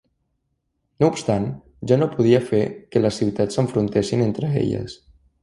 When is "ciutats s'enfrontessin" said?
3.23-4.27